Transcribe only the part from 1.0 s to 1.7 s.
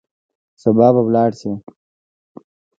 ولاړ سئ.